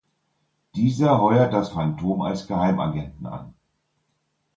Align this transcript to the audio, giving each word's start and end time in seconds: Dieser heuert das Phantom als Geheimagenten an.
Dieser 0.73 1.21
heuert 1.21 1.53
das 1.53 1.69
Phantom 1.73 2.23
als 2.23 2.47
Geheimagenten 2.47 3.27
an. 3.27 3.53